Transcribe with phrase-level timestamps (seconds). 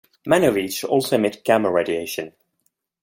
[0.25, 2.33] Many of each also emit gamma radiation.